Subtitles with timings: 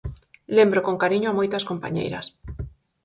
[0.57, 2.25] Lembro con cariño a moitas compañeiras.